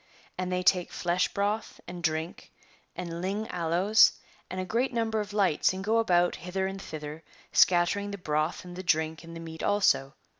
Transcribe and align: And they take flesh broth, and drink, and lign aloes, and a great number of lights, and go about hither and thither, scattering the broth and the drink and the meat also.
And 0.35 0.51
they 0.51 0.63
take 0.63 0.91
flesh 0.91 1.27
broth, 1.31 1.79
and 1.87 2.01
drink, 2.01 2.51
and 2.95 3.21
lign 3.21 3.45
aloes, 3.51 4.13
and 4.49 4.59
a 4.59 4.65
great 4.65 4.91
number 4.91 5.19
of 5.19 5.31
lights, 5.31 5.73
and 5.73 5.83
go 5.83 5.99
about 5.99 6.37
hither 6.37 6.65
and 6.65 6.81
thither, 6.81 7.21
scattering 7.51 8.09
the 8.09 8.17
broth 8.17 8.65
and 8.65 8.75
the 8.75 8.81
drink 8.81 9.23
and 9.23 9.35
the 9.35 9.39
meat 9.39 9.61
also. 9.61 10.15